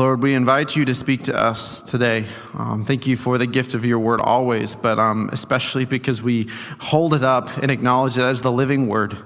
[0.00, 2.24] Lord, we invite you to speak to us today.
[2.54, 6.48] Um, thank you for the gift of your word always, but um, especially because we
[6.78, 9.18] hold it up and acknowledge it as the living word,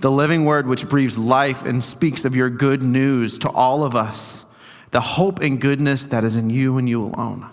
[0.00, 3.96] the living word which breathes life and speaks of your good news to all of
[3.96, 4.44] us,
[4.90, 7.48] the hope and goodness that is in you and you alone.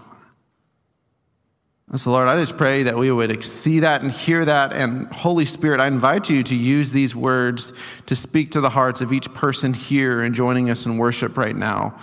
[1.90, 4.74] And so, Lord, I just pray that we would see that and hear that.
[4.74, 7.72] And Holy Spirit, I invite you to use these words
[8.08, 11.56] to speak to the hearts of each person here and joining us in worship right
[11.56, 11.98] now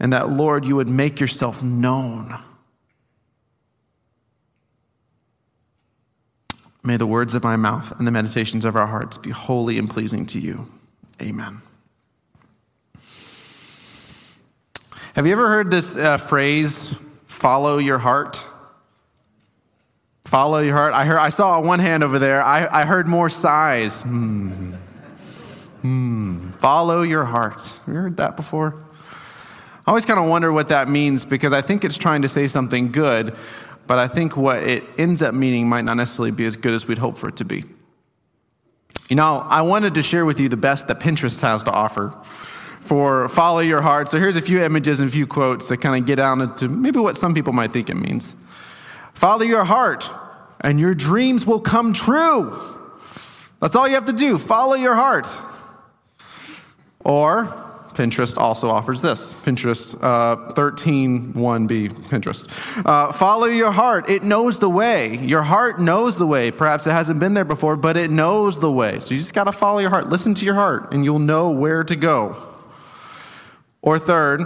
[0.00, 2.38] and that, Lord, you would make yourself known.
[6.82, 9.88] May the words of my mouth and the meditations of our hearts be holy and
[9.88, 10.66] pleasing to you.
[11.20, 11.60] Amen.
[15.14, 16.94] Have you ever heard this uh, phrase,
[17.26, 18.42] follow your heart?
[20.24, 20.94] Follow your heart.
[20.94, 22.42] I, heard, I saw one hand over there.
[22.42, 24.00] I, I heard more sighs.
[24.00, 24.72] Hmm.
[25.82, 26.50] Hmm.
[26.52, 27.60] Follow your heart.
[27.60, 28.86] Have you heard that before?
[29.90, 32.46] I always kind of wonder what that means because I think it's trying to say
[32.46, 33.34] something good,
[33.88, 36.86] but I think what it ends up meaning might not necessarily be as good as
[36.86, 37.64] we'd hope for it to be.
[39.08, 42.16] You know, I wanted to share with you the best that Pinterest has to offer
[42.82, 44.08] for follow your heart.
[44.08, 46.68] So here's a few images and a few quotes that kind of get down into
[46.68, 48.36] maybe what some people might think it means.
[49.12, 50.08] Follow your heart,
[50.60, 52.56] and your dreams will come true.
[53.58, 54.38] That's all you have to do.
[54.38, 55.26] Follow your heart.
[57.00, 57.69] Or,
[58.00, 62.48] Pinterest also offers this Pinterest uh, 13 1b, Pinterest.
[62.86, 64.08] Uh, follow your heart.
[64.08, 65.18] It knows the way.
[65.18, 66.50] Your heart knows the way.
[66.50, 69.00] Perhaps it hasn't been there before, but it knows the way.
[69.00, 70.08] So you just got to follow your heart.
[70.08, 72.42] Listen to your heart, and you'll know where to go.
[73.82, 74.40] Or third,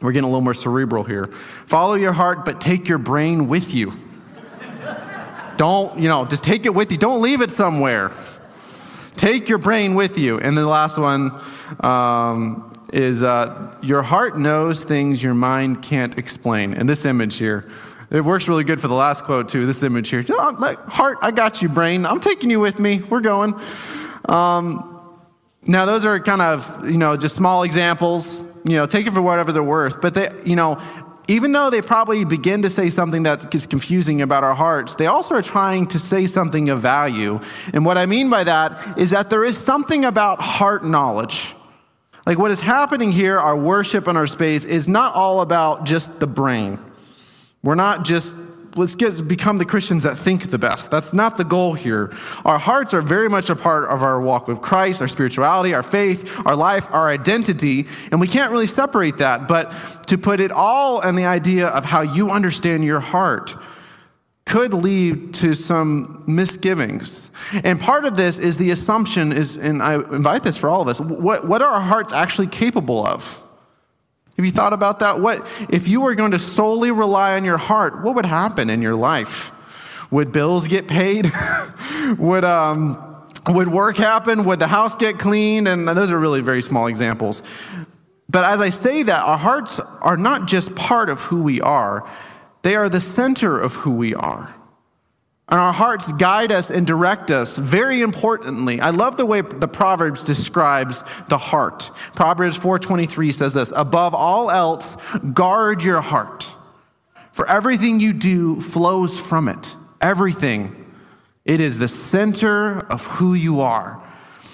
[0.00, 1.26] we're getting a little more cerebral here.
[1.26, 3.92] Follow your heart, but take your brain with you.
[5.58, 6.96] Don't, you know, just take it with you.
[6.96, 8.12] Don't leave it somewhere.
[9.16, 10.38] Take your brain with you.
[10.38, 11.38] And the last one
[11.80, 16.74] um, is uh, your heart knows things your mind can't explain.
[16.74, 17.68] And this image here,
[18.10, 19.66] it works really good for the last quote, too.
[19.66, 20.24] This image here.
[20.58, 22.06] like, heart, I got you, brain.
[22.06, 23.02] I'm taking you with me.
[23.10, 23.54] We're going.
[24.26, 24.92] Um,
[25.66, 28.38] now, those are kind of, you know, just small examples.
[28.64, 30.00] You know, take it for whatever they're worth.
[30.00, 30.80] But they, you know,
[31.28, 35.06] even though they probably begin to say something that is confusing about our hearts, they
[35.06, 37.40] also are trying to say something of value.
[37.72, 41.54] And what I mean by that is that there is something about heart knowledge.
[42.26, 46.18] Like what is happening here, our worship and our space, is not all about just
[46.20, 46.78] the brain.
[47.62, 48.32] We're not just
[48.76, 50.90] let's get become the Christians that think the best.
[50.90, 52.12] That's not the goal here.
[52.44, 55.82] Our hearts are very much a part of our walk with Christ, our spirituality, our
[55.82, 59.48] faith, our life, our identity, and we can't really separate that.
[59.48, 59.70] But
[60.08, 63.56] to put it all in the idea of how you understand your heart
[64.44, 67.30] could lead to some misgivings.
[67.64, 70.88] And part of this is the assumption is, and I invite this for all of
[70.88, 73.42] us, what, what are our hearts actually capable of?
[74.36, 75.20] Have you thought about that?
[75.20, 78.02] What if you were going to solely rely on your heart?
[78.02, 79.50] What would happen in your life?
[80.10, 81.32] Would bills get paid?
[82.18, 83.02] would um,
[83.48, 84.44] would work happen?
[84.44, 85.68] Would the house get cleaned?
[85.68, 87.42] And those are really very small examples.
[88.28, 92.08] But as I say that, our hearts are not just part of who we are;
[92.62, 94.54] they are the center of who we are.
[95.48, 97.56] And our hearts guide us and direct us.
[97.56, 101.90] Very importantly, I love the way the Proverbs describes the heart.
[102.14, 104.96] Proverbs 4:23 says this, "Above all else,
[105.32, 106.52] guard your heart,
[107.30, 109.76] for everything you do flows from it.
[110.00, 110.74] Everything.
[111.44, 113.98] It is the center of who you are."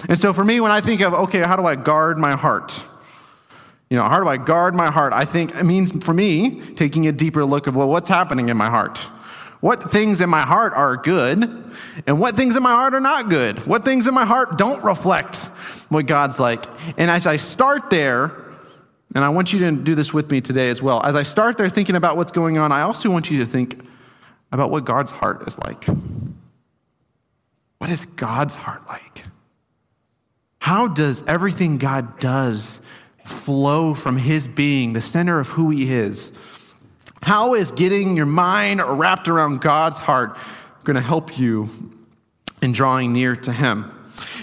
[0.09, 2.79] And so for me when I think of, okay, how do I guard my heart?
[3.89, 5.13] You know, how do I guard my heart?
[5.15, 8.57] I think it means for me taking a deeper look of well, what's happening in
[8.59, 9.07] my heart?
[9.63, 11.45] What things in my heart are good
[12.09, 13.65] and what things in my heart are not good?
[13.65, 15.37] What things in my heart don't reflect
[15.89, 16.65] what God's like?
[16.99, 18.33] And as I start there,
[19.15, 21.59] and I want you to do this with me today as well, as I start
[21.59, 23.81] there thinking about what's going on, I also want you to think
[24.51, 25.85] about what God's heart is like.
[27.79, 29.23] What is God's heart like?
[30.59, 32.81] How does everything God does
[33.25, 36.33] flow from His being, the center of who He is?
[37.23, 40.37] How is getting your mind wrapped around God's heart
[40.85, 41.69] going to help you
[42.61, 43.91] in drawing near to Him?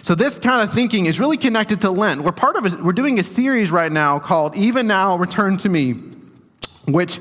[0.02, 2.22] So this kind of thinking is really connected to Lent.
[2.22, 5.70] We're part of a, we're doing a series right now called Even Now Return to
[5.70, 5.94] Me,
[6.88, 7.20] which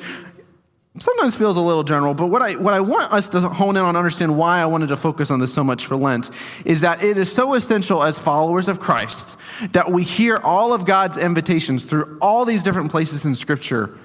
[0.97, 3.83] sometimes feels a little general, but what I, what I want us to hone in
[3.83, 6.31] on understand why I wanted to focus on this so much for Lent
[6.65, 9.37] is that it is so essential as followers of Christ
[9.73, 13.97] that we hear all of God's invitations through all these different places in Scripture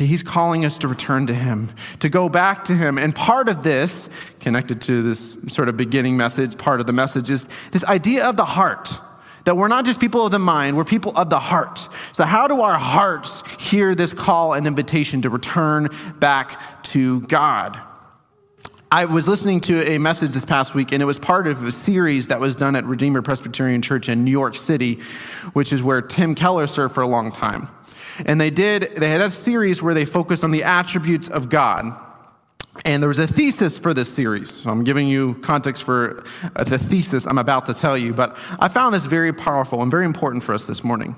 [0.00, 2.96] that He's calling us to return to Him, to go back to Him.
[2.96, 4.08] And part of this,
[4.40, 8.38] connected to this sort of beginning message, part of the message is this idea of
[8.38, 8.90] the heart.
[9.44, 11.86] That we're not just people of the mind, we're people of the heart.
[12.12, 17.78] So, how do our hearts hear this call and invitation to return back to God?
[18.90, 21.72] I was listening to a message this past week, and it was part of a
[21.72, 24.94] series that was done at Redeemer Presbyterian Church in New York City,
[25.52, 27.68] which is where Tim Keller served for a long time.
[28.26, 31.92] And they did, they had a series where they focused on the attributes of God.
[32.84, 34.62] And there was a thesis for this series.
[34.62, 36.24] So I'm giving you context for
[36.56, 39.90] uh, the thesis I'm about to tell you, but I found this very powerful and
[39.90, 41.16] very important for us this morning.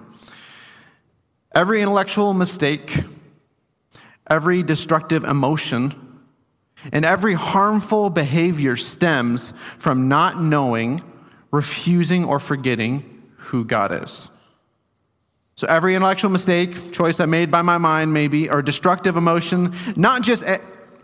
[1.54, 3.04] Every intellectual mistake,
[4.28, 5.94] every destructive emotion,
[6.90, 11.02] and every harmful behavior stems from not knowing,
[11.50, 14.28] refusing, or forgetting who God is.
[15.62, 20.22] So every intellectual mistake, choice I made by my mind, maybe, or destructive emotion, not
[20.22, 20.42] just,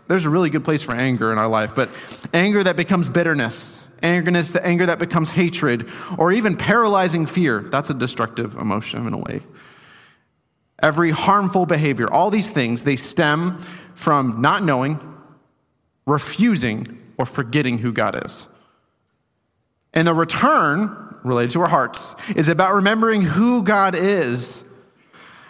[0.09, 1.89] there's a really good place for anger in our life, but
[2.33, 7.61] anger that becomes bitterness, angerness, the anger that becomes hatred, or even paralyzing fear.
[7.61, 9.43] That's a destructive emotion in a way.
[10.83, 13.59] Every harmful behavior, all these things, they stem
[13.95, 14.99] from not knowing,
[16.05, 18.45] refusing or forgetting who God is.
[19.93, 24.63] And the return, related to our hearts, is about remembering who God is.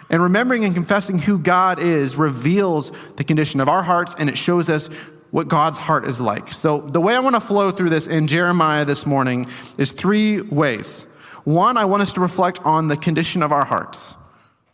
[0.08, 4.36] And remembering and confessing who God is reveals the condition of our hearts and it
[4.36, 4.88] shows us
[5.30, 6.52] what God's heart is like.
[6.52, 9.46] So, the way I want to flow through this in Jeremiah this morning
[9.78, 11.06] is three ways.
[11.44, 14.14] One, I want us to reflect on the condition of our hearts.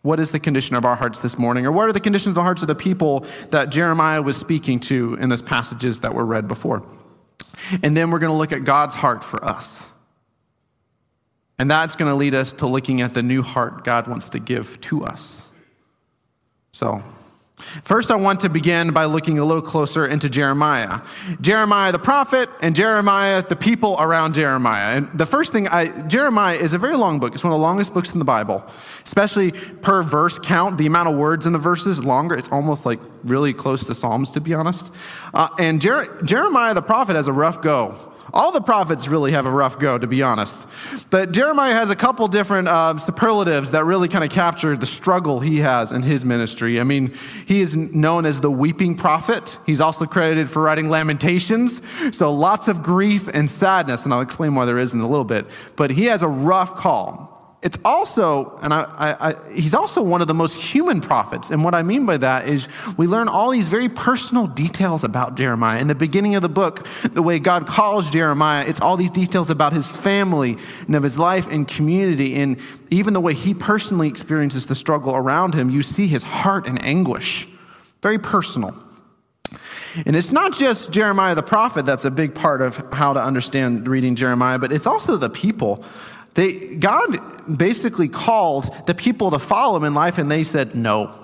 [0.02, 1.66] What is the condition of our hearts this morning?
[1.66, 4.78] Or what are the conditions of the hearts of the people that Jeremiah was speaking
[4.80, 6.84] to in those passages that were read before?
[7.82, 9.84] And then we're going to look at God's heart for us.
[11.58, 14.38] And that's going to lead us to looking at the new heart God wants to
[14.38, 15.42] give to us.
[16.72, 17.02] So,
[17.84, 21.00] First, I want to begin by looking a little closer into Jeremiah.
[21.40, 24.98] Jeremiah the prophet and Jeremiah the people around Jeremiah.
[24.98, 27.34] And the first thing I, Jeremiah is a very long book.
[27.34, 28.62] It's one of the longest books in the Bible,
[29.04, 30.76] especially per verse count.
[30.76, 32.36] The amount of words in the verses longer.
[32.36, 34.92] It's almost like really close to Psalms, to be honest.
[35.32, 37.96] Uh, and Jer- Jeremiah the prophet has a rough go.
[38.36, 40.66] All the prophets really have a rough go, to be honest.
[41.08, 45.40] But Jeremiah has a couple different uh, superlatives that really kind of capture the struggle
[45.40, 46.78] he has in his ministry.
[46.78, 47.14] I mean,
[47.46, 49.58] he is known as the weeping prophet.
[49.64, 51.80] He's also credited for writing Lamentations.
[52.12, 55.24] So lots of grief and sadness, and I'll explain why there is in a little
[55.24, 55.46] bit.
[55.74, 57.35] But he has a rough call.
[57.66, 61.50] It's also, and I, I, I, he's also one of the most human prophets.
[61.50, 65.36] And what I mean by that is we learn all these very personal details about
[65.36, 65.80] Jeremiah.
[65.80, 69.50] In the beginning of the book, the way God calls Jeremiah, it's all these details
[69.50, 72.36] about his family and of his life and community.
[72.36, 72.60] And
[72.90, 76.80] even the way he personally experiences the struggle around him, you see his heart and
[76.84, 77.48] anguish.
[78.00, 78.80] Very personal.
[80.04, 83.88] And it's not just Jeremiah the prophet that's a big part of how to understand
[83.88, 85.84] reading Jeremiah, but it's also the people.
[86.36, 91.18] They, God basically called the people to follow him in life, and they said no.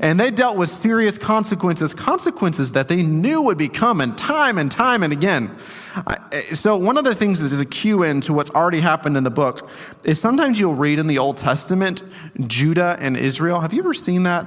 [0.00, 4.70] And they dealt with serious consequences, consequences that they knew would be coming time and
[4.70, 5.56] time and again.
[6.52, 9.24] So, one of the things that is a cue in to what's already happened in
[9.24, 9.70] the book
[10.04, 12.02] is sometimes you'll read in the Old Testament
[12.46, 13.60] Judah and Israel.
[13.60, 14.46] Have you ever seen that?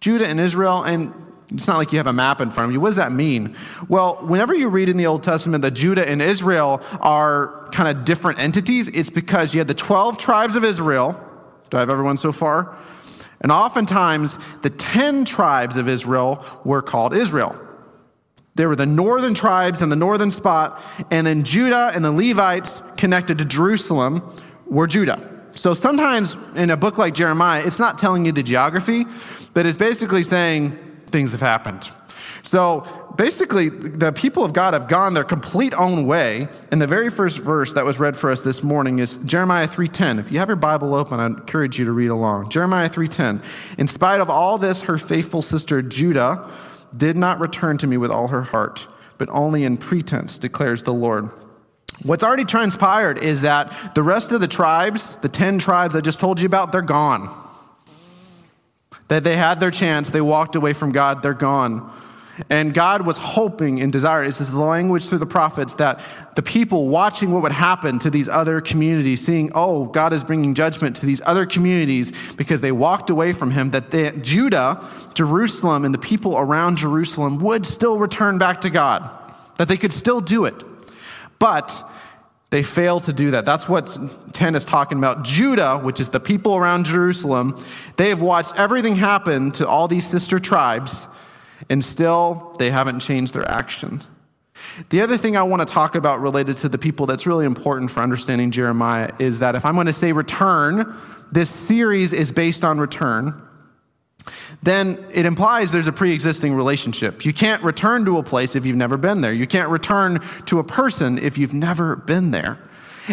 [0.00, 1.12] Judah and Israel, and
[1.54, 2.80] it's not like you have a map in front of you.
[2.80, 3.56] What does that mean?
[3.88, 8.04] Well, whenever you read in the Old Testament that Judah and Israel are kind of
[8.04, 11.12] different entities, it's because you had the 12 tribes of Israel.
[11.70, 12.76] Do I have everyone so far?
[13.40, 17.56] And oftentimes, the 10 tribes of Israel were called Israel.
[18.54, 20.80] There were the northern tribes and the northern spot,
[21.10, 24.22] and then Judah and the Levites connected to Jerusalem
[24.66, 25.28] were Judah.
[25.54, 29.06] So sometimes in a book like Jeremiah, it's not telling you the geography,
[29.54, 30.78] but it's basically saying,
[31.12, 31.90] things have happened.
[32.42, 32.84] So
[33.16, 36.48] basically, the people of God have gone their complete own way.
[36.70, 40.18] And the very first verse that was read for us this morning is Jeremiah 3:10.
[40.18, 42.50] If you have your Bible open, I encourage you to read along.
[42.50, 43.40] Jeremiah 3:10.
[43.78, 46.44] In spite of all this, her faithful sister Judah
[46.96, 48.86] did not return to me with all her heart,
[49.18, 51.30] but only in pretense, declares the Lord.
[52.02, 56.18] What's already transpired is that the rest of the tribes, the 10 tribes I just
[56.18, 57.30] told you about, they're gone
[59.12, 61.92] that they had their chance, they walked away from God, they're gone.
[62.48, 66.00] And God was hoping and desiring, this is the language through the prophets, that
[66.34, 70.54] the people watching what would happen to these other communities, seeing, oh, God is bringing
[70.54, 75.84] judgment to these other communities because they walked away from him, that they, Judah, Jerusalem,
[75.84, 79.10] and the people around Jerusalem would still return back to God,
[79.58, 80.54] that they could still do it.
[81.38, 81.86] But
[82.52, 83.46] they fail to do that.
[83.46, 83.98] That's what
[84.34, 85.24] 10 is talking about.
[85.24, 87.56] Judah, which is the people around Jerusalem,
[87.96, 91.06] they have watched everything happen to all these sister tribes,
[91.70, 94.02] and still they haven't changed their action.
[94.90, 97.90] The other thing I want to talk about related to the people that's really important
[97.90, 100.94] for understanding Jeremiah is that if I'm going to say return,
[101.32, 103.40] this series is based on return,
[104.62, 107.24] then it implies there's a pre existing relationship.
[107.24, 109.32] You can't return to a place if you've never been there.
[109.32, 112.58] You can't return to a person if you've never been there.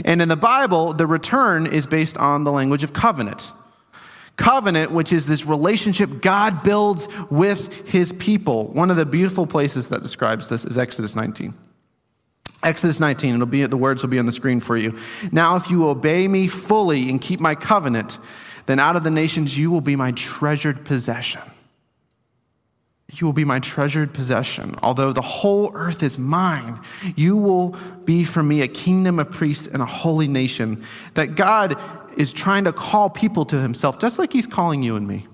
[0.06, 3.52] And in the Bible, the return is based on the language of covenant.
[4.36, 8.68] Covenant, which is this relationship God builds with his people.
[8.68, 11.54] One of the beautiful places that describes this is Exodus 19.
[12.62, 14.98] Exodus 19, it'll be, the words will be on the screen for you.
[15.32, 18.18] Now, if you obey me fully and keep my covenant,
[18.70, 21.42] then out of the nations you will be my treasured possession.
[23.12, 24.76] You will be my treasured possession.
[24.84, 26.80] Although the whole earth is mine,
[27.16, 30.84] you will be for me a kingdom of priests and a holy nation.
[31.16, 31.80] That God
[32.16, 35.26] is trying to call people to himself, just like he's calling you and me.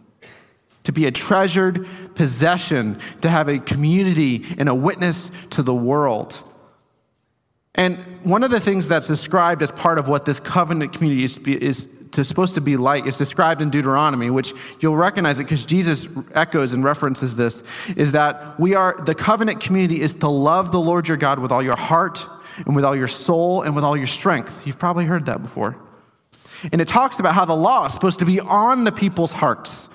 [0.83, 6.41] To be a treasured possession, to have a community and a witness to the world.
[7.73, 11.37] And one of the things that's described as part of what this covenant community is,
[11.37, 15.65] is to, supposed to be like is described in Deuteronomy, which you'll recognize it because
[15.65, 17.63] Jesus echoes and references this,
[17.95, 21.51] is that we are, the covenant community is to love the Lord your God with
[21.51, 22.27] all your heart
[22.65, 24.65] and with all your soul and with all your strength.
[24.65, 25.77] You've probably heard that before.
[26.71, 29.89] And it talks about how the law is supposed to be on the people's hearts.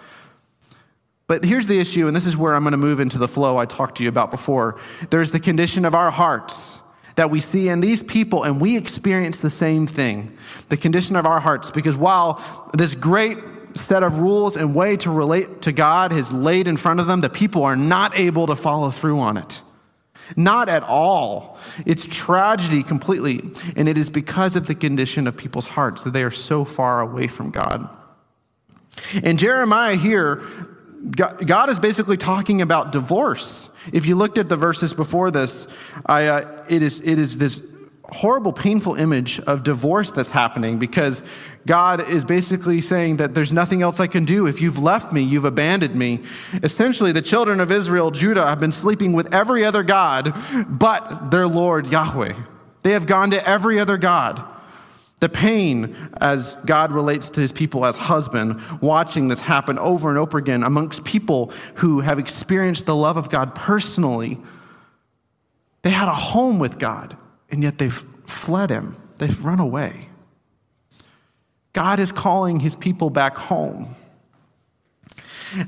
[1.27, 3.57] But here's the issue, and this is where I'm going to move into the flow
[3.57, 4.81] I talked to you about before.
[5.11, 6.80] There's the condition of our hearts
[7.21, 10.35] that we see in these people, and we experience the same thing
[10.71, 11.71] the condition of our hearts.
[11.71, 13.37] Because while this great
[13.75, 17.21] set of rules and way to relate to God is laid in front of them,
[17.21, 19.61] the people are not able to follow through on it.
[20.35, 21.59] Not at all.
[21.85, 23.43] It's tragedy completely.
[23.77, 27.03] And it is because of the condition of people's hearts that they are so far
[27.03, 27.87] away from God.
[29.23, 30.43] And Jeremiah here,
[31.09, 33.69] God is basically talking about divorce.
[33.93, 35.67] If you looked at the verses before this,
[36.05, 37.67] I, uh, it, is, it is this
[38.05, 41.23] horrible, painful image of divorce that's happening because
[41.67, 44.47] God is basically saying that there's nothing else I can do.
[44.47, 46.21] If you've left me, you've abandoned me.
[46.63, 50.35] Essentially, the children of Israel, Judah, have been sleeping with every other God
[50.69, 52.35] but their Lord Yahweh.
[52.83, 54.43] They have gone to every other God.
[55.21, 60.19] The pain as God relates to his people as husband, watching this happen over and
[60.19, 64.39] over again amongst people who have experienced the love of God personally.
[65.83, 67.17] They had a home with God
[67.51, 70.09] and yet they've fled him, they've run away.
[71.73, 73.95] God is calling his people back home.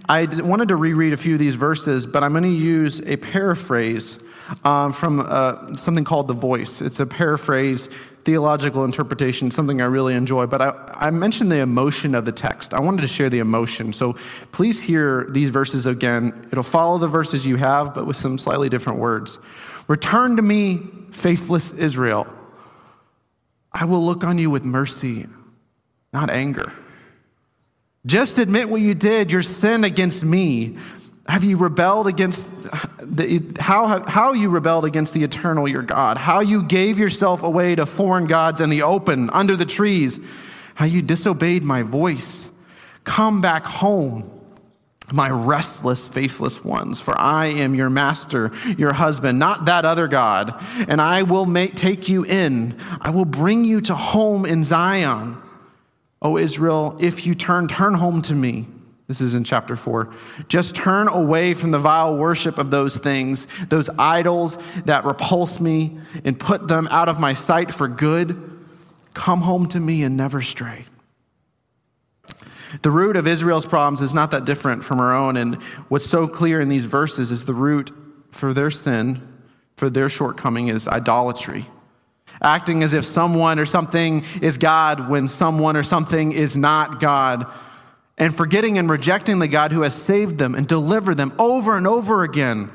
[0.09, 3.17] I wanted to reread a few of these verses, but I'm going to use a
[3.17, 4.19] paraphrase
[4.65, 6.81] um, from uh, something called The Voice.
[6.81, 7.89] It's a paraphrase,
[8.25, 10.47] theological interpretation, something I really enjoy.
[10.47, 12.73] But I, I mentioned the emotion of the text.
[12.75, 13.93] I wanted to share the emotion.
[13.93, 14.15] So
[14.53, 16.49] please hear these verses again.
[16.53, 19.39] It'll follow the verses you have, but with some slightly different words.
[19.89, 22.27] Return to me, faithless Israel.
[23.73, 25.27] I will look on you with mercy,
[26.13, 26.73] not anger.
[28.05, 30.77] Just admit what you did, your sin against me.
[31.29, 32.51] Have you rebelled against
[33.01, 36.17] the, how, how you rebelled against the eternal your God?
[36.17, 40.19] How you gave yourself away to foreign gods in the open, under the trees?
[40.75, 42.51] How you disobeyed my voice?
[43.05, 44.43] Come back home
[45.13, 50.55] my restless, faithless ones, for I am your master, your husband, not that other God,
[50.89, 52.79] and I will make, take you in.
[53.01, 55.37] I will bring you to home in Zion.
[56.21, 58.67] O Israel, if you turn, turn home to me.
[59.09, 60.13] This is in chapter 4.
[60.49, 65.99] Just turn away from the vile worship of those things, those idols that repulse me,
[66.25, 68.51] and put them out of my sight for good.
[69.15, 70.87] Come home to me and never stray.
[72.81, 75.37] The root of Israel's problems is not that different from our own.
[75.37, 75.57] And
[75.89, 77.91] what's so clear in these verses is the root
[78.31, 79.21] for their sin,
[79.77, 81.67] for their shortcoming, is idolatry.
[82.41, 87.47] Acting as if someone or something is God when someone or something is not God.
[88.19, 91.87] And forgetting and rejecting the God who has saved them and delivered them over and
[91.87, 92.71] over again.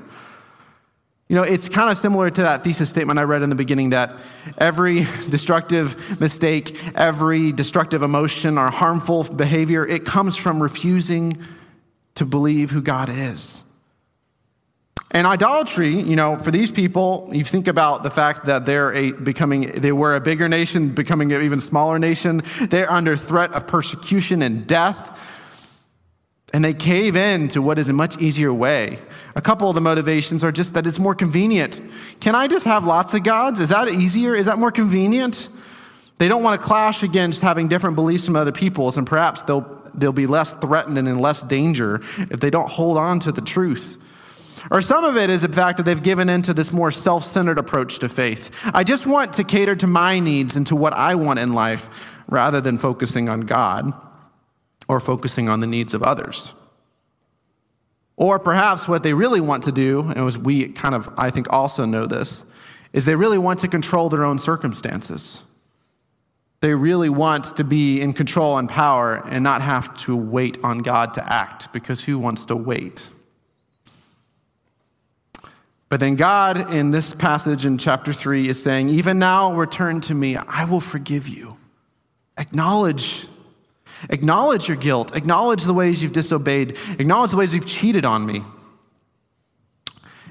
[1.29, 3.89] You know, it's kind of similar to that thesis statement I read in the beginning
[3.89, 4.15] that
[4.57, 11.37] every destructive mistake, every destructive emotion or harmful behavior, it comes from refusing
[12.15, 13.61] to believe who God is.
[15.17, 19.13] And idolatry, you know, for these people, you think about the fact that they're a,
[19.13, 22.43] becoming, they were a bigger nation, becoming an even smaller nation.
[22.61, 25.19] They're under threat of persecution and death.
[26.53, 28.99] And they cave in to what is a much easier way.
[29.35, 31.81] A couple of the motivations are just that it's more convenient.
[32.19, 33.59] Can I just have lots of gods?
[33.59, 34.35] Is that easier?
[34.35, 35.49] Is that more convenient?
[36.19, 39.81] They don't want to clash against having different beliefs from other peoples, and perhaps they'll,
[39.95, 43.41] they'll be less threatened and in less danger if they don't hold on to the
[43.41, 43.97] truth.
[44.69, 47.57] Or some of it is the fact that they've given into this more self centered
[47.57, 48.51] approach to faith.
[48.65, 52.13] I just want to cater to my needs and to what I want in life
[52.27, 53.93] rather than focusing on God
[54.87, 56.53] or focusing on the needs of others.
[58.15, 61.51] Or perhaps what they really want to do, and as we kind of, I think,
[61.51, 62.43] also know this,
[62.91, 65.41] is they really want to control their own circumstances.
[66.61, 70.79] They really want to be in control and power and not have to wait on
[70.79, 73.07] God to act, because who wants to wait?
[75.89, 80.13] But then God, in this passage in chapter 3, is saying, Even now, return to
[80.13, 81.57] me, I will forgive you.
[82.37, 83.25] Acknowledge.
[84.09, 85.15] Acknowledge your guilt.
[85.15, 86.77] Acknowledge the ways you've disobeyed.
[86.99, 88.43] Acknowledge the ways you've cheated on me.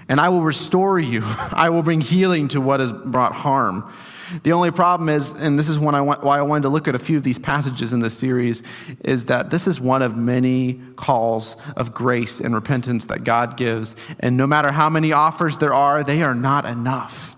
[0.09, 1.23] And I will restore you.
[1.25, 3.93] I will bring healing to what has brought harm.
[4.43, 6.95] The only problem is, and this is I want, why I wanted to look at
[6.95, 8.63] a few of these passages in this series,
[9.05, 13.95] is that this is one of many calls of grace and repentance that God gives.
[14.21, 17.37] And no matter how many offers there are, they are not enough.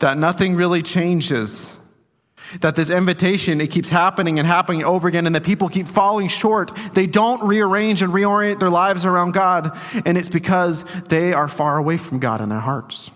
[0.00, 1.70] That nothing really changes.
[2.60, 6.28] That this invitation, it keeps happening and happening over again, and that people keep falling
[6.28, 6.72] short.
[6.92, 11.78] They don't rearrange and reorient their lives around God, and it's because they are far
[11.78, 13.10] away from God in their hearts.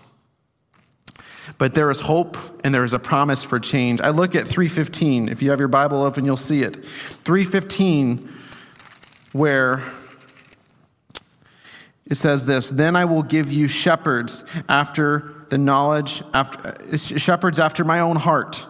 [1.59, 4.01] But there is hope and there is a promise for change.
[4.01, 5.29] I look at 315.
[5.29, 6.83] If you have your Bible open, you'll see it.
[6.85, 8.33] 315,
[9.33, 9.83] where
[12.05, 17.59] it says this Then I will give you shepherds after the knowledge, after, uh, shepherds
[17.59, 18.65] after my own heart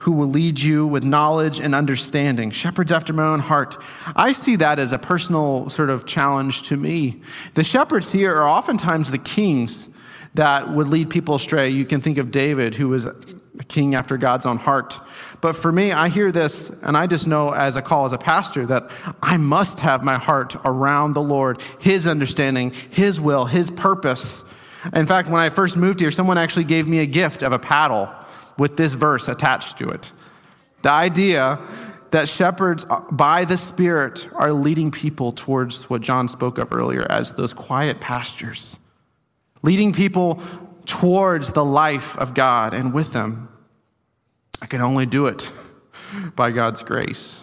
[0.00, 2.50] who will lead you with knowledge and understanding.
[2.50, 3.80] Shepherds after my own heart.
[4.14, 7.22] I see that as a personal sort of challenge to me.
[7.54, 9.88] The shepherds here are oftentimes the kings
[10.36, 11.70] that would lead people astray.
[11.70, 13.14] You can think of David, who was a
[13.68, 14.98] king after God's own heart.
[15.40, 18.18] But for me, I hear this, and I just know as a call as a
[18.18, 18.90] pastor that
[19.22, 24.42] I must have my heart around the Lord, His understanding, His will, His purpose.
[24.92, 27.58] In fact, when I first moved here, someone actually gave me a gift of a
[27.58, 28.12] paddle
[28.58, 30.12] with this verse attached to it.
[30.82, 31.58] The idea
[32.10, 37.32] that shepherds by the Spirit are leading people towards what John spoke of earlier as
[37.32, 38.76] those quiet pastures
[39.62, 40.40] leading people
[40.84, 43.48] towards the life of God and with them.
[44.62, 45.50] I can only do it
[46.34, 47.42] by God's grace.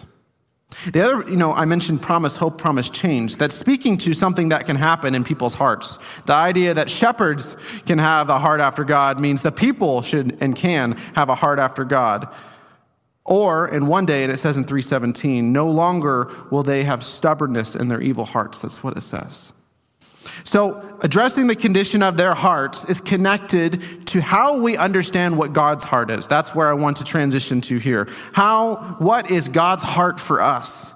[0.92, 3.36] The other, you know, I mentioned promise, hope, promise, change.
[3.36, 5.98] That's speaking to something that can happen in people's hearts.
[6.26, 10.56] The idea that shepherds can have a heart after God means that people should and
[10.56, 12.28] can have a heart after God.
[13.24, 17.74] Or in one day, and it says in 317, no longer will they have stubbornness
[17.74, 18.58] in their evil hearts.
[18.58, 19.52] That's what it says.
[20.42, 25.84] So, addressing the condition of their hearts is connected to how we understand what God's
[25.84, 26.26] heart is.
[26.26, 28.08] That's where I want to transition to here.
[28.32, 30.92] How, what is God's heart for us?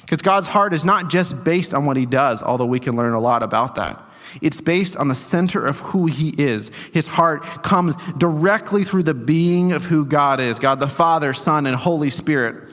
[0.00, 3.12] Because God's heart is not just based on what he does, although we can learn
[3.12, 4.02] a lot about that.
[4.40, 6.70] It's based on the center of who he is.
[6.92, 11.66] His heart comes directly through the being of who God is God the Father, Son,
[11.66, 12.70] and Holy Spirit.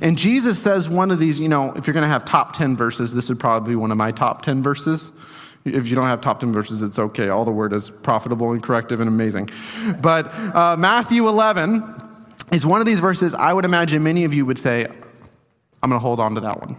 [0.00, 2.76] And Jesus says one of these, you know, if you're going to have top 10
[2.76, 5.12] verses, this would probably be one of my top 10 verses.
[5.66, 7.28] If you don't have top 10 verses, it's okay.
[7.28, 9.50] All the word is profitable and corrective and amazing.
[10.00, 11.94] But uh, Matthew 11
[12.52, 15.92] is one of these verses I would imagine many of you would say, I'm going
[15.92, 16.76] to hold on to that one.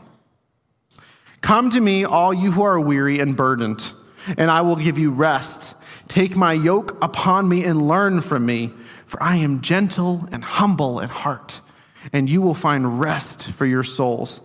[1.42, 3.92] Come to me, all you who are weary and burdened,
[4.38, 5.76] and I will give you rest.
[6.08, 8.72] Take my yoke upon me and learn from me,
[9.06, 11.62] for I am gentle and humble in heart,
[12.12, 14.42] and you will find rest for your souls.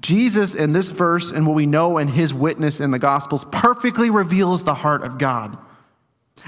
[0.00, 4.10] Jesus, in this verse and what we know in his witness in the Gospels, perfectly
[4.10, 5.58] reveals the heart of God.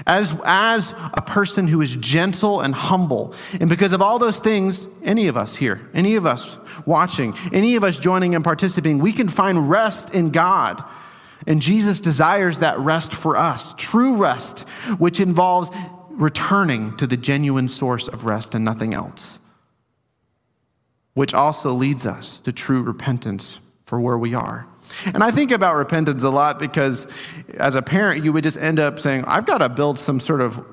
[0.07, 3.35] As, as a person who is gentle and humble.
[3.59, 7.75] And because of all those things, any of us here, any of us watching, any
[7.75, 10.83] of us joining and participating, we can find rest in God.
[11.45, 14.61] And Jesus desires that rest for us, true rest,
[14.97, 15.69] which involves
[16.09, 19.39] returning to the genuine source of rest and nothing else
[21.13, 24.67] which also leads us to true repentance for where we are.
[25.05, 27.07] And I think about repentance a lot because
[27.55, 30.41] as a parent, you would just end up saying, I've got to build some sort
[30.41, 30.65] of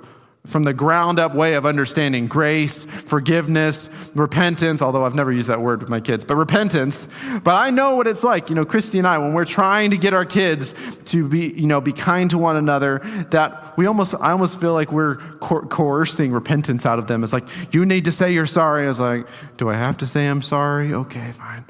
[0.49, 5.61] from the ground up way of understanding grace, forgiveness, repentance, although I've never used that
[5.61, 7.07] word with my kids, but repentance.
[7.45, 9.97] But I know what it's like, you know, Christy and I, when we're trying to
[9.97, 10.75] get our kids
[11.07, 14.73] to be, you know, be kind to one another, that we almost, I almost feel
[14.73, 17.23] like we're coercing repentance out of them.
[17.23, 18.85] It's like, you need to say you're sorry.
[18.85, 20.95] I was like, do I have to say I'm sorry?
[20.95, 21.65] Okay, fine.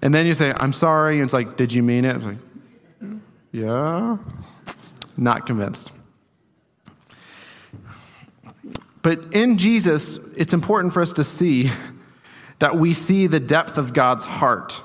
[0.00, 1.16] And then you say, I'm sorry.
[1.16, 2.20] And it's like, did you mean it?
[2.22, 2.36] Like,
[3.52, 4.16] yeah.
[5.18, 5.91] Not convinced.
[9.02, 11.70] But in Jesus, it's important for us to see
[12.60, 14.80] that we see the depth of God's heart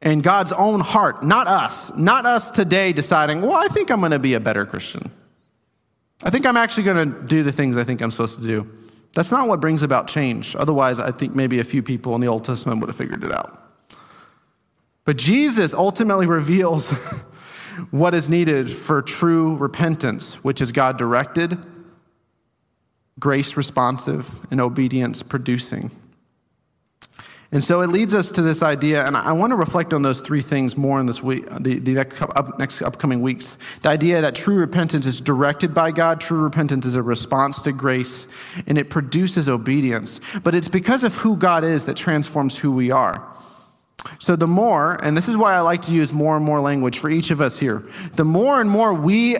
[0.00, 4.12] and God's own heart, not us, not us today deciding, well, I think I'm going
[4.12, 5.10] to be a better Christian.
[6.24, 8.68] I think I'm actually going to do the things I think I'm supposed to do.
[9.14, 10.56] That's not what brings about change.
[10.56, 13.32] Otherwise, I think maybe a few people in the Old Testament would have figured it
[13.32, 13.58] out.
[15.04, 16.90] But Jesus ultimately reveals
[17.90, 21.58] what is needed for true repentance, which is God directed,
[23.18, 25.90] grace responsive, and obedience producing.
[27.54, 30.22] And so it leads us to this idea, and I want to reflect on those
[30.22, 33.58] three things more in this week, the, the next, up, next upcoming weeks.
[33.82, 37.72] The idea that true repentance is directed by God, true repentance is a response to
[37.72, 38.26] grace,
[38.66, 40.18] and it produces obedience.
[40.42, 43.22] But it's because of who God is that transforms who we are.
[44.18, 46.98] So the more, and this is why I like to use more and more language
[46.98, 49.36] for each of us here, the more and more we,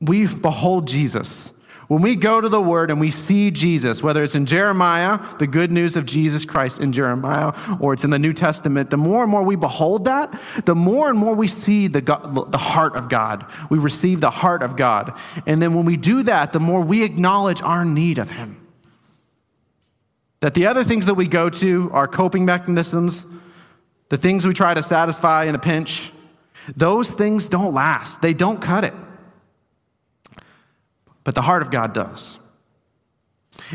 [0.00, 1.51] we behold Jesus,
[1.92, 5.46] when we go to the Word and we see Jesus, whether it's in Jeremiah, the
[5.46, 9.22] good news of Jesus Christ in Jeremiah, or it's in the New Testament, the more
[9.22, 10.32] and more we behold that,
[10.64, 13.44] the more and more we see the, God, the heart of God.
[13.68, 15.12] We receive the heart of God.
[15.44, 18.56] And then when we do that, the more we acknowledge our need of Him.
[20.40, 23.26] That the other things that we go to, our coping mechanisms,
[24.08, 26.10] the things we try to satisfy in a pinch,
[26.74, 28.22] those things don't last.
[28.22, 28.94] They don't cut it
[31.24, 32.38] but the heart of God does.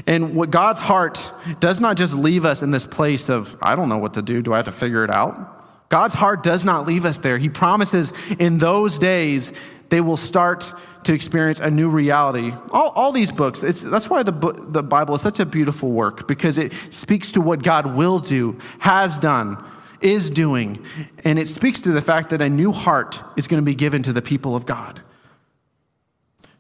[0.06, 1.24] And what God's heart
[1.60, 4.42] does not just leave us in this place of, I don't know what to do,
[4.42, 5.90] do I have to figure it out?
[5.90, 7.38] God's heart does not leave us there.
[7.38, 9.54] He promises in those days
[9.90, 10.74] they will start
[11.06, 12.52] to experience a new reality.
[12.72, 14.34] All, all these books, that's why the,
[14.68, 18.58] the Bible is such a beautiful work, because it speaks to what God will do,
[18.80, 19.64] has done,
[20.02, 20.84] is doing,
[21.24, 24.04] and it speaks to the fact that a new heart is going to be given
[24.04, 25.02] to the people of God.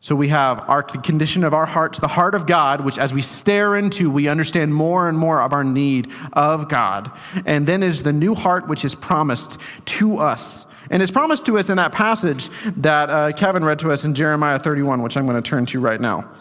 [0.07, 3.21] So we have our condition of our hearts, the heart of God, which as we
[3.21, 7.11] stare into, we understand more and more of our need of God.
[7.45, 9.57] And then is the new heart, which is promised
[9.97, 10.63] to us.
[10.89, 14.13] And it's promised to us in that passage that uh, Kevin read to us in
[14.13, 16.31] Jeremiah 31, which I'm going to turn to right now.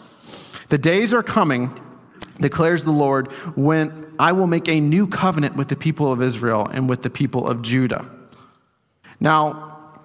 [0.69, 1.77] The days are coming,
[2.39, 6.69] declares the Lord, when I will make a new covenant with the people of Israel
[6.71, 8.09] and with the people of Judah.
[9.19, 9.99] Now,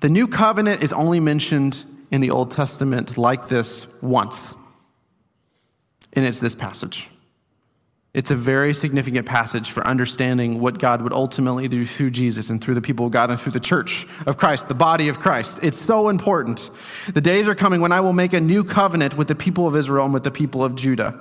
[0.00, 4.54] the new covenant is only mentioned in the Old Testament like this once,
[6.12, 7.08] and it's this passage.
[8.16, 12.64] It's a very significant passage for understanding what God would ultimately do through Jesus and
[12.64, 15.58] through the people of God and through the church of Christ, the body of Christ.
[15.60, 16.70] It's so important.
[17.12, 19.76] The days are coming when I will make a new covenant with the people of
[19.76, 21.20] Israel and with the people of Judah.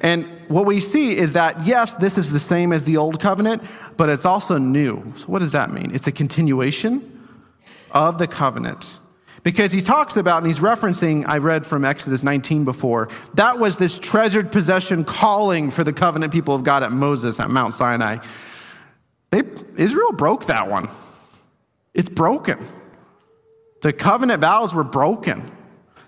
[0.00, 3.62] And what we see is that, yes, this is the same as the old covenant,
[3.98, 5.12] but it's also new.
[5.16, 5.94] So, what does that mean?
[5.94, 7.28] It's a continuation
[7.90, 8.88] of the covenant.
[9.42, 13.76] Because he talks about, and he's referencing, I read from Exodus 19 before, that was
[13.76, 18.18] this treasured possession calling for the covenant people of God at Moses at Mount Sinai.
[19.30, 19.42] They,
[19.76, 20.88] Israel broke that one.
[21.94, 22.58] It's broken.
[23.82, 25.50] The covenant vows were broken.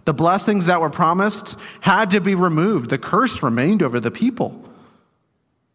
[0.04, 2.90] The blessings that were promised had to be removed.
[2.90, 4.62] The curse remained over the people.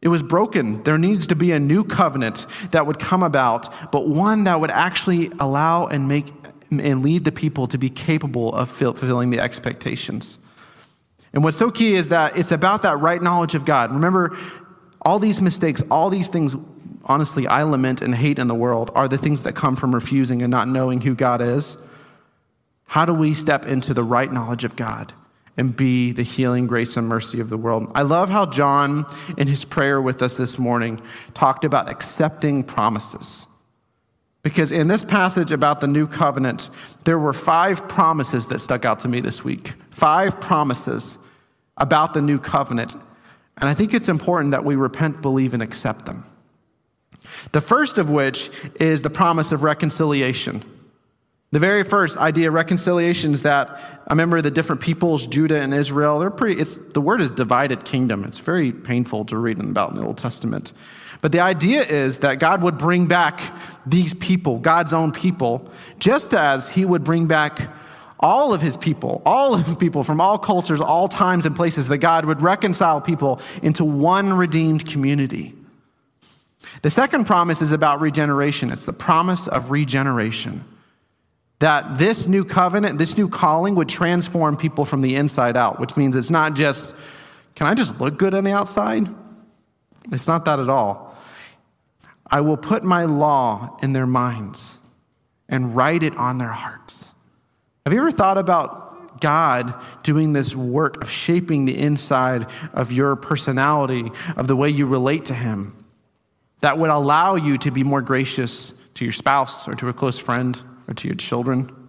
[0.02, 0.84] It was broken.
[0.84, 4.70] There needs to be a new covenant that would come about, but one that would
[4.70, 6.32] actually allow and make
[6.71, 10.38] and lead the people to be capable of fulfilling the expectations.
[11.34, 13.91] And what's so key is that it's about that right knowledge of God.
[13.91, 14.38] Remember,
[15.01, 16.56] all these mistakes, all these things,
[17.06, 20.41] honestly, I lament and hate in the world are the things that come from refusing
[20.41, 21.77] and not knowing who God is.
[22.86, 25.13] How do we step into the right knowledge of God
[25.58, 27.91] and be the healing grace and mercy of the world?
[27.95, 29.06] I love how John,
[29.38, 31.01] in his prayer with us this morning,
[31.34, 33.45] talked about accepting promises.
[34.47, 36.69] Because in this passage about the new covenant,
[37.03, 39.73] there were five promises that stuck out to me this week.
[39.89, 41.17] Five promises
[41.75, 42.93] about the new covenant.
[43.57, 46.23] And I think it's important that we repent, believe, and accept them.
[47.51, 50.63] The first of which is the promise of reconciliation.
[51.51, 55.73] The very first idea of reconciliation is that I remember the different peoples, Judah and
[55.73, 58.23] Israel, they're pretty, it's, the word is divided kingdom.
[58.23, 60.71] It's very painful to read about in the Old Testament.
[61.21, 63.41] But the idea is that God would bring back
[63.86, 67.73] these people, God's own people, just as He would bring back
[68.19, 71.88] all of His people, all of the people from all cultures, all times and places,
[71.88, 75.53] that God would reconcile people into one redeemed community.
[76.82, 78.71] The second promise is about regeneration.
[78.71, 80.63] It's the promise of regeneration.
[81.60, 85.97] That this new covenant, this new calling would transform people from the inside out, which
[85.97, 86.93] means it's not just,
[87.56, 89.08] can I just look good on the outside?
[90.12, 91.15] It's not that at all.
[92.26, 94.80] I will put my law in their minds
[95.48, 97.12] and write it on their hearts.
[97.86, 103.15] Have you ever thought about God doing this work of shaping the inside of your
[103.15, 105.86] personality, of the way you relate to Him?
[106.62, 110.17] that would allow you to be more gracious to your spouse or to a close
[110.17, 111.87] friend or to your children.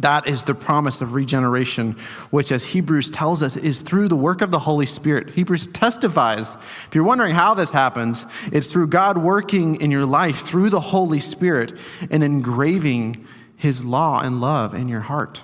[0.00, 1.92] That is the promise of regeneration,
[2.30, 5.30] which, as Hebrews tells us, is through the work of the Holy Spirit.
[5.30, 6.56] Hebrews testifies.
[6.86, 10.80] If you're wondering how this happens, it's through God working in your life through the
[10.80, 11.76] Holy Spirit
[12.10, 13.26] and engraving
[13.56, 15.42] his law and love in your heart.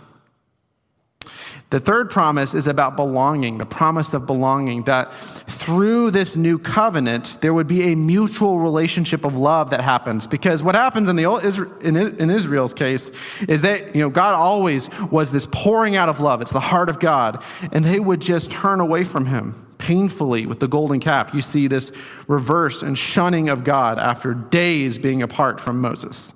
[1.70, 7.38] The third promise is about belonging, the promise of belonging, that through this new covenant,
[7.42, 10.26] there would be a mutual relationship of love that happens.
[10.26, 13.12] Because what happens in, the old, in Israel's case
[13.46, 16.42] is that, you know, God always was this pouring out of love.
[16.42, 17.40] It's the heart of God.
[17.70, 21.32] And they would just turn away from him painfully with the golden calf.
[21.32, 21.92] You see this
[22.26, 26.32] reverse and shunning of God after days being apart from Moses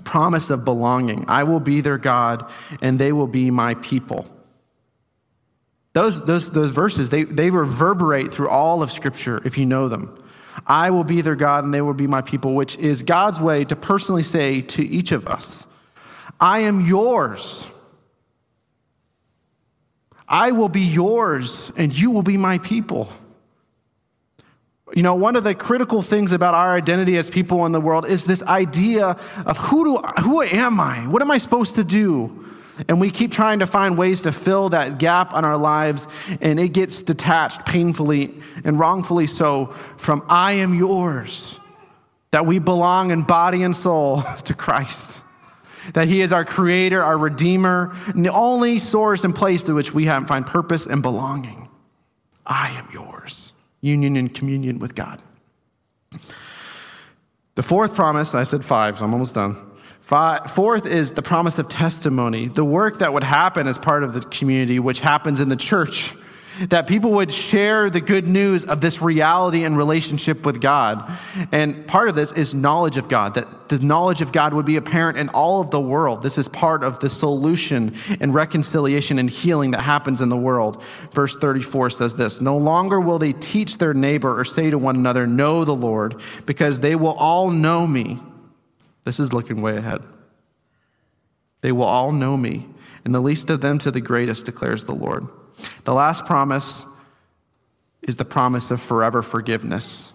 [0.00, 1.24] promise of belonging.
[1.28, 2.50] I will be their God,
[2.82, 4.26] and they will be my people.
[5.92, 10.22] Those, those, those verses, they, they reverberate through all of Scripture if you know them.
[10.66, 13.64] I will be their God, and they will be my people, which is God's way
[13.64, 15.64] to personally say to each of us,
[16.38, 17.64] I am yours.
[20.28, 23.10] I will be yours, and you will be my people.
[24.94, 28.06] You know, one of the critical things about our identity as people in the world
[28.06, 31.08] is this idea of who, do, who am I?
[31.08, 32.44] What am I supposed to do?
[32.88, 36.06] And we keep trying to find ways to fill that gap in our lives,
[36.40, 41.58] and it gets detached painfully and wrongfully so from I am yours.
[42.30, 45.20] That we belong in body and soul to Christ.
[45.94, 49.94] That He is our creator, our redeemer, and the only source and place through which
[49.94, 51.68] we have find purpose and belonging.
[52.44, 53.45] I am yours
[53.86, 55.22] union and communion with God.
[57.54, 59.56] The fourth promise, I said five, so I'm almost done.
[60.00, 64.12] Five, fourth is the promise of testimony, the work that would happen as part of
[64.12, 66.14] the community, which happens in the church
[66.68, 71.10] that people would share the good news of this reality and relationship with God.
[71.52, 74.76] And part of this is knowledge of God, that the knowledge of God would be
[74.76, 76.22] apparent in all of the world.
[76.22, 80.82] This is part of the solution and reconciliation and healing that happens in the world.
[81.12, 84.96] Verse 34 says this No longer will they teach their neighbor or say to one
[84.96, 88.18] another, Know the Lord, because they will all know me.
[89.04, 90.02] This is looking way ahead.
[91.60, 92.68] They will all know me,
[93.04, 95.26] and the least of them to the greatest, declares the Lord.
[95.84, 96.84] The last promise
[98.02, 100.12] is the promise of forever forgiveness.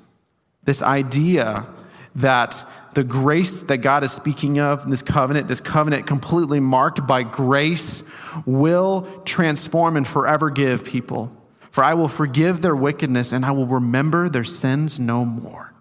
[0.63, 1.67] This idea
[2.15, 7.06] that the grace that God is speaking of in this covenant, this covenant completely marked
[7.08, 8.04] by grace,
[8.45, 11.36] will transform and forever give people.
[11.71, 15.73] For I will forgive their wickedness and I will remember their sins no more.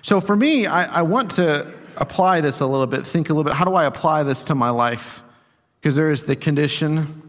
[0.00, 3.44] So for me, I, I want to apply this a little bit, think a little
[3.44, 5.22] bit how do I apply this to my life?
[5.80, 7.25] Because there is the condition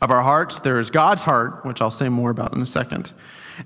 [0.00, 0.60] of our hearts.
[0.60, 3.12] There is God's heart, which I'll say more about in a second.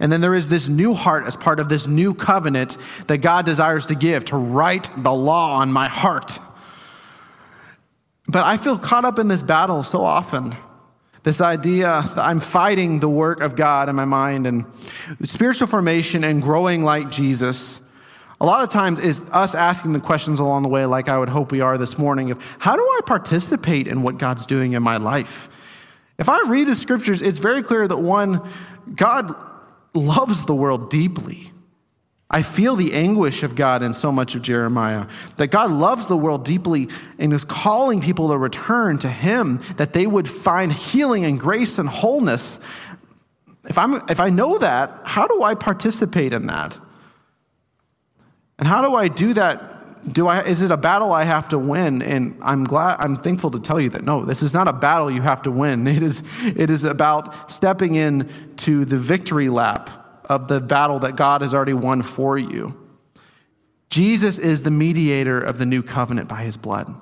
[0.00, 3.44] And then there is this new heart as part of this new covenant that God
[3.44, 6.38] desires to give, to write the law on my heart.
[8.26, 10.56] But I feel caught up in this battle so often.
[11.24, 14.64] This idea that I'm fighting the work of God in my mind and
[15.22, 17.78] spiritual formation and growing like Jesus.
[18.40, 21.28] A lot of times is us asking the questions along the way, like I would
[21.28, 24.82] hope we are this morning, of how do I participate in what God's doing in
[24.82, 25.48] my life?
[26.18, 28.48] If I read the scriptures, it's very clear that one,
[28.94, 29.34] God
[29.94, 31.52] loves the world deeply.
[32.30, 35.06] I feel the anguish of God in so much of Jeremiah.
[35.36, 39.92] That God loves the world deeply and is calling people to return to Him, that
[39.92, 42.58] they would find healing and grace and wholeness.
[43.68, 46.78] If, I'm, if I know that, how do I participate in that?
[48.58, 49.71] And how do I do that
[50.10, 52.02] do I, is it a battle I have to win?
[52.02, 55.10] And I'm glad, I'm thankful to tell you that no, this is not a battle
[55.10, 55.86] you have to win.
[55.92, 59.90] It is, it is about stepping in to the victory lap
[60.24, 62.76] of the battle that God has already won for you.
[63.90, 66.92] Jesus is the mediator of the new covenant by his blood.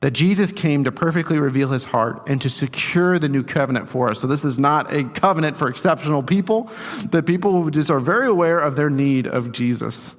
[0.00, 4.10] That Jesus came to perfectly reveal his heart and to secure the new covenant for
[4.10, 4.20] us.
[4.20, 6.70] So, this is not a covenant for exceptional people.
[7.10, 10.14] The people who just are very aware of their need of Jesus.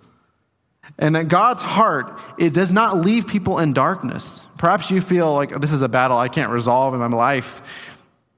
[0.98, 4.46] And that God's heart it does not leave people in darkness.
[4.58, 7.62] Perhaps you feel like this is a battle I can't resolve in my life.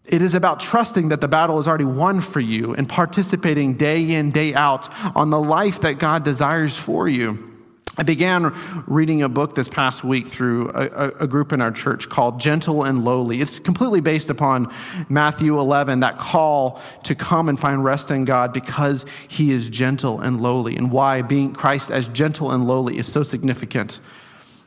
[0.05, 4.11] It is about trusting that the battle is already won for you and participating day
[4.11, 7.52] in, day out on the life that God desires for you.
[7.95, 8.51] I began
[8.87, 12.83] reading a book this past week through a, a, group in our church called Gentle
[12.83, 13.39] and Lowly.
[13.39, 14.73] It's completely based upon
[15.09, 20.19] Matthew 11, that call to come and find rest in God because he is gentle
[20.21, 23.99] and lowly, and why being Christ as gentle and lowly is so significant.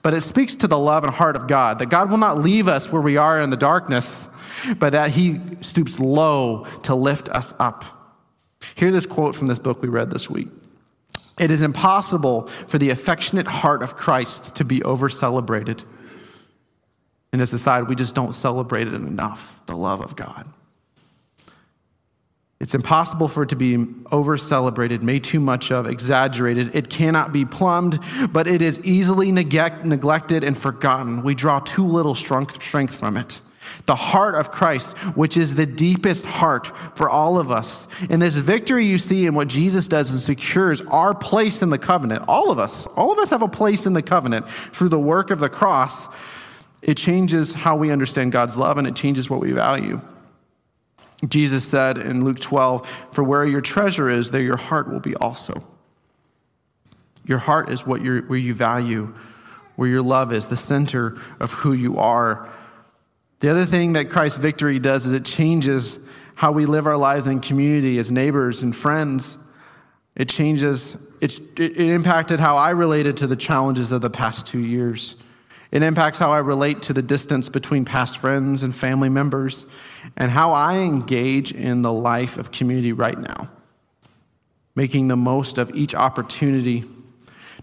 [0.03, 2.69] But it speaks to the love and heart of God, that God will not leave
[2.69, 4.29] us where we are in the darkness,
[4.79, 7.85] but that he stoops low to lift us up.
[8.77, 10.49] Hear this quote from this book we read this week.
[11.39, 15.83] It is impossible for the affectionate heart of Christ to be over celebrated.
[17.33, 20.49] In a society, we just don't celebrate it enough, the love of God.
[22.59, 26.75] It's impossible for it to be over celebrated, made too much of, exaggerated.
[26.75, 28.01] It cannot be plumbed,
[28.33, 31.23] but it is easily neglect, neglected and forgotten.
[31.23, 33.41] We draw too little strength from it.
[33.87, 37.87] The heart of Christ, which is the deepest heart for all of us.
[38.11, 41.79] And this victory you see in what Jesus does and secures our place in the
[41.79, 42.25] covenant.
[42.29, 45.31] All of us, all of us have a place in the covenant through the work
[45.31, 46.09] of the cross.
[46.83, 50.01] It changes how we understand God's love and it changes what we value.
[51.27, 55.17] Jesus said in Luke 12, For where your treasure is, there your heart will be
[55.17, 55.65] also.
[57.25, 59.13] Your heart is what you where you value,
[59.75, 62.49] where your love is, the center of who you are.
[63.41, 65.99] The other thing that Christ's victory does is it changes
[66.37, 69.37] how we live our lives in community as neighbors and friends.
[70.15, 74.61] It changes, it, it impacted how I related to the challenges of the past two
[74.61, 75.17] years.
[75.71, 79.67] It impacts how I relate to the distance between past friends and family members
[80.17, 83.51] and how I engage in the life of community right now,
[84.75, 86.85] making the most of each opportunity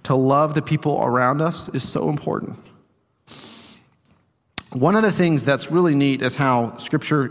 [0.04, 2.58] to love the people around us is so important.
[4.74, 7.28] One of the things that's really neat is how Scripture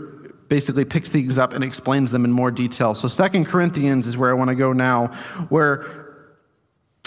[0.47, 2.93] basically picks these up and explains them in more detail.
[2.93, 5.07] So, Second Corinthians is where I want to go now,
[5.49, 6.03] where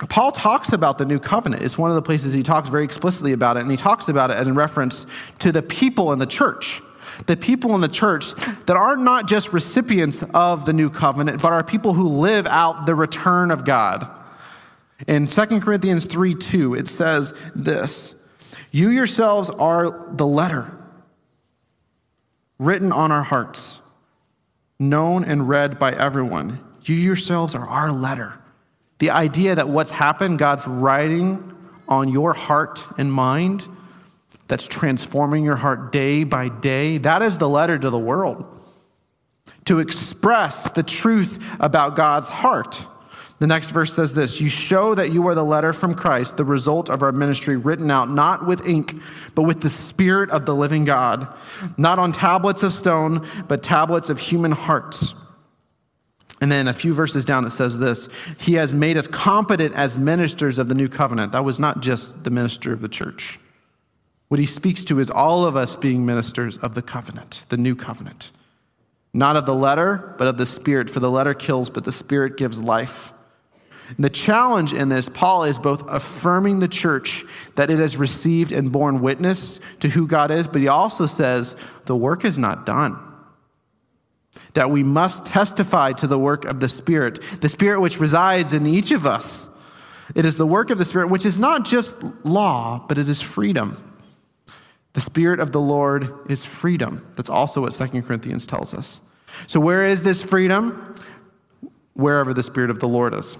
[0.09, 1.62] Paul talks about the new covenant.
[1.62, 4.31] It's one of the places he talks very explicitly about it, and he talks about
[4.31, 5.07] it as in reference
[5.38, 6.83] to the people in the church.
[7.25, 8.35] The people in the church
[8.66, 12.85] that are not just recipients of the new covenant, but are people who live out
[12.85, 14.07] the return of God.
[15.07, 18.12] In 2 Corinthians 3 2, it says this
[18.70, 20.72] You yourselves are the letter
[22.59, 23.81] written on our hearts,
[24.79, 26.61] known and read by everyone.
[26.85, 28.40] You yourselves are our letter
[28.98, 31.55] the idea that what's happened, God's writing
[31.88, 33.66] on your heart and mind,
[34.48, 38.46] that's transforming your heart day by day, that is the letter to the world.
[39.66, 42.85] To express the truth about God's heart.
[43.38, 46.44] The next verse says this You show that you are the letter from Christ, the
[46.44, 48.94] result of our ministry, written out not with ink,
[49.35, 51.29] but with the Spirit of the living God,
[51.77, 55.14] not on tablets of stone, but tablets of human hearts.
[56.40, 59.99] And then a few verses down, it says this He has made us competent as
[59.99, 61.33] ministers of the new covenant.
[61.33, 63.38] That was not just the minister of the church.
[64.29, 67.77] What he speaks to is all of us being ministers of the covenant, the new
[67.77, 68.31] covenant.
[69.12, 70.90] Not of the letter, but of the spirit.
[70.90, 73.12] For the letter kills, but the spirit gives life.
[73.99, 78.72] The challenge in this, Paul is both affirming the church that it has received and
[78.72, 82.99] borne witness to who God is, but he also says the work is not done
[84.57, 88.66] that we must testify to the work of the Spirit, the Spirit which resides in
[88.66, 89.46] each of us.
[90.14, 91.94] It is the work of the Spirit, which is not just
[92.25, 93.77] law, but it is freedom.
[94.94, 97.07] The Spirit of the Lord is freedom.
[97.16, 99.01] That's also what 2 Corinthians tells us.
[99.46, 100.94] So, where is this freedom?
[101.92, 103.37] Wherever the Spirit of the Lord is.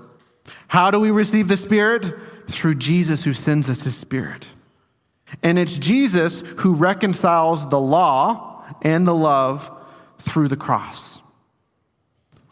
[0.69, 2.15] How do we receive the Spirit?
[2.49, 4.47] Through Jesus who sends us His Spirit.
[5.43, 9.71] And it's Jesus who reconciles the law and the love
[10.19, 11.21] through the cross.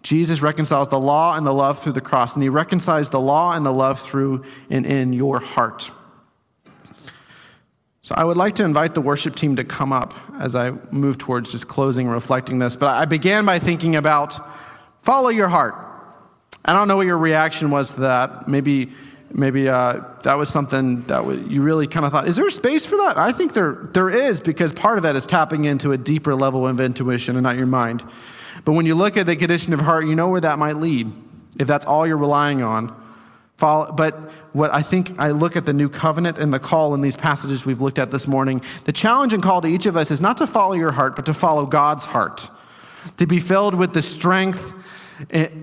[0.02, 3.52] Jesus reconciles the law and the love through the cross, and he reconciles the law
[3.54, 5.90] and the love through and in your heart.
[8.02, 11.16] So I would like to invite the worship team to come up as I move
[11.16, 12.76] towards just closing and reflecting this.
[12.76, 14.38] But I began by thinking about
[15.02, 15.74] follow your heart.
[16.64, 18.48] I don't know what your reaction was to that.
[18.48, 18.92] Maybe
[19.34, 22.96] maybe uh, that was something that you really kind of thought, is there space for
[22.96, 23.18] that?
[23.18, 26.66] I think there, there is because part of that is tapping into a deeper level
[26.66, 28.04] of intuition and not your mind.
[28.64, 31.10] But when you look at the condition of heart, you know where that might lead
[31.58, 32.94] if that's all you're relying on.
[33.56, 34.14] Follow, but
[34.52, 37.64] what I think I look at the new covenant and the call in these passages
[37.64, 40.38] we've looked at this morning, the challenge and call to each of us is not
[40.38, 42.48] to follow your heart, but to follow God's heart,
[43.16, 44.74] to be filled with the strength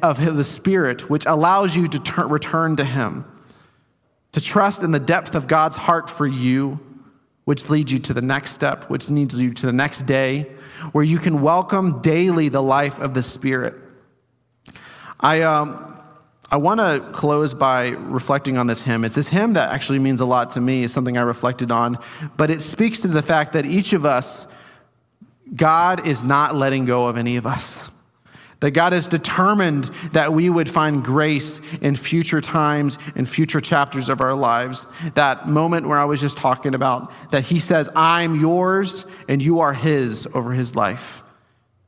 [0.01, 3.25] of the Spirit, which allows you to turn, return to Him
[4.31, 6.79] to trust in the depth of God's heart for you,
[7.45, 10.43] which leads you to the next step, which leads you to the next day,
[10.93, 13.75] where you can welcome daily the life of the Spirit.
[15.19, 16.01] I, um,
[16.49, 19.03] I want to close by reflecting on this hymn.
[19.03, 21.97] It's this hymn that actually means a lot to me, it's something I reflected on,
[22.37, 24.47] but it speaks to the fact that each of us,
[25.53, 27.83] God is not letting go of any of us.
[28.61, 34.07] That God is determined that we would find grace in future times and future chapters
[34.07, 34.85] of our lives.
[35.15, 39.59] That moment where I was just talking about, that He says, I'm yours and you
[39.59, 41.23] are His over His life.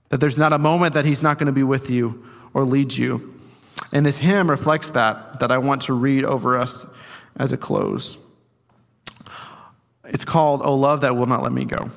[0.09, 2.93] That there's not a moment that He's not going to be with you or lead
[2.93, 3.33] you.
[3.91, 6.85] And this hymn reflects that, that I want to read over us
[7.35, 8.17] as a close.
[10.05, 11.89] It's called, O Love That Will Not Let Me Go.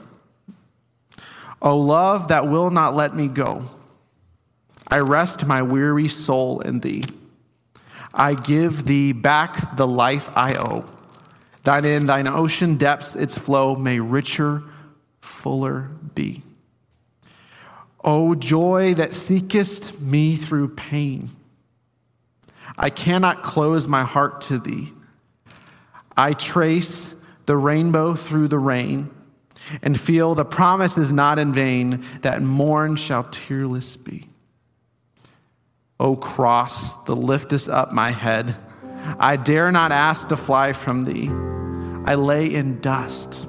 [1.62, 3.64] O love that will not let me go.
[4.88, 7.04] I rest my weary soul in thee.
[8.14, 10.84] I give thee back the life I owe,
[11.64, 14.62] that in thine ocean depths its flow may richer,
[15.20, 16.42] fuller be.
[18.02, 21.30] O joy that seekest me through pain,
[22.78, 24.92] I cannot close my heart to thee.
[26.16, 27.14] I trace
[27.46, 29.10] the rainbow through the rain
[29.82, 34.28] and feel the promise is not in vain that morn shall tearless be.
[35.98, 38.56] O cross, the liftest up my head.
[39.18, 41.28] I dare not ask to fly from thee.
[42.08, 43.40] I lay in dust.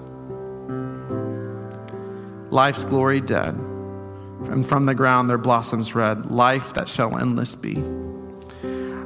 [2.50, 7.76] Life's glory dead, and from the ground there blossoms red, life that shall endless be.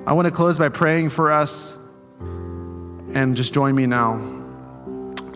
[0.06, 1.74] I want to close by praying for us,
[2.20, 4.22] and just join me now.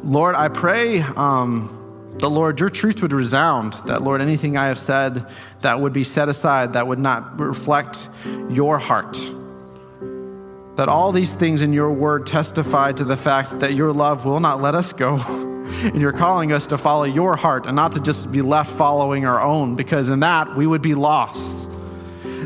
[0.03, 1.01] Lord, I pray.
[1.01, 1.84] Um,
[2.19, 5.27] that, Lord, your truth would resound, that, Lord, anything I have said
[5.61, 8.07] that would be set aside, that would not reflect
[8.49, 9.19] your heart.
[10.77, 14.39] That all these things in your word testify to the fact that your love will
[14.39, 15.17] not let us go.
[15.83, 19.25] and you're calling us to follow your heart and not to just be left following
[19.25, 21.69] our own, because in that we would be lost.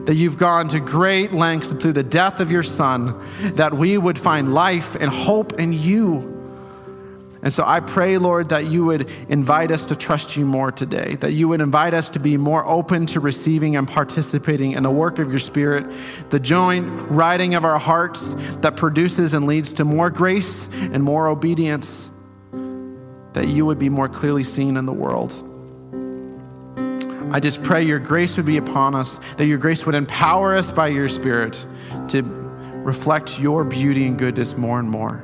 [0.06, 3.24] That you've gone to great lengths through the death of your son,
[3.56, 6.39] that we would find life and hope in you
[7.42, 11.16] and so I pray, Lord, that you would invite us to trust you more today,
[11.22, 14.92] that you would invite us to be more open to receiving and participating in the
[14.92, 15.90] work of your Spirit,
[16.32, 21.28] the joint writing of our hearts that produces and leads to more grace and more
[21.28, 22.10] obedience,
[23.34, 25.32] that you would be more clearly seen in the world.
[27.32, 30.72] I just pray your grace would be upon us, that your grace would empower us
[30.72, 31.66] by your Spirit
[32.10, 32.22] to
[32.84, 35.24] reflect your beauty and goodness more and more.